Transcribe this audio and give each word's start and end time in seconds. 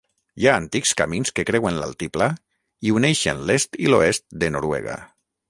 Hi 0.43 0.45
ha 0.45 0.53
antics 0.59 0.93
camins 1.01 1.31
que 1.39 1.45
creuen 1.49 1.77
l'altiplà 1.81 2.31
i 2.91 2.95
uneixen 3.01 3.45
l'est 3.51 3.79
i 3.87 3.93
l'oest 3.93 4.27
de 4.45 4.53
Noruega. 4.59 4.99